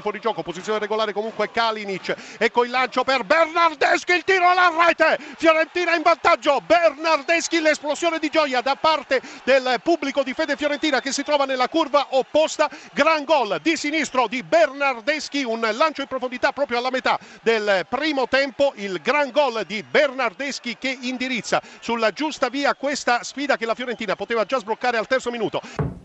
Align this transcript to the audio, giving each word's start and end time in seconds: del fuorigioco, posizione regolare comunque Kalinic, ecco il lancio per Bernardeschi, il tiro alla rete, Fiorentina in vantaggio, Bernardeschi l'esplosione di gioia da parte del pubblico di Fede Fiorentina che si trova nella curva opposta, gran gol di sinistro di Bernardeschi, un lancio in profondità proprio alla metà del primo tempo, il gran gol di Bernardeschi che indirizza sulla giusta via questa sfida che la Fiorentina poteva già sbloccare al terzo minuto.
del 0.00 0.02
fuorigioco, 0.02 0.42
posizione 0.42 0.78
regolare 0.78 1.12
comunque 1.12 1.50
Kalinic, 1.50 2.14
ecco 2.38 2.64
il 2.64 2.70
lancio 2.70 3.04
per 3.04 3.24
Bernardeschi, 3.24 4.12
il 4.12 4.24
tiro 4.24 4.48
alla 4.48 4.72
rete, 4.86 5.18
Fiorentina 5.36 5.94
in 5.94 6.02
vantaggio, 6.02 6.60
Bernardeschi 6.64 7.60
l'esplosione 7.60 8.18
di 8.18 8.30
gioia 8.30 8.60
da 8.62 8.76
parte 8.76 9.20
del 9.44 9.80
pubblico 9.82 10.22
di 10.22 10.32
Fede 10.32 10.56
Fiorentina 10.56 11.00
che 11.00 11.12
si 11.12 11.22
trova 11.22 11.44
nella 11.44 11.68
curva 11.68 12.08
opposta, 12.10 12.68
gran 12.92 13.24
gol 13.24 13.58
di 13.62 13.76
sinistro 13.76 14.26
di 14.26 14.42
Bernardeschi, 14.42 15.44
un 15.44 15.60
lancio 15.60 16.00
in 16.00 16.08
profondità 16.08 16.52
proprio 16.52 16.78
alla 16.78 16.90
metà 16.90 17.18
del 17.42 17.86
primo 17.88 18.26
tempo, 18.26 18.72
il 18.76 19.00
gran 19.02 19.30
gol 19.30 19.64
di 19.66 19.82
Bernardeschi 19.82 20.76
che 20.78 20.96
indirizza 21.02 21.60
sulla 21.80 22.10
giusta 22.12 22.48
via 22.48 22.74
questa 22.74 23.22
sfida 23.22 23.56
che 23.56 23.66
la 23.66 23.74
Fiorentina 23.74 24.16
poteva 24.16 24.44
già 24.44 24.58
sbloccare 24.58 24.96
al 24.96 25.06
terzo 25.06 25.30
minuto. 25.30 25.99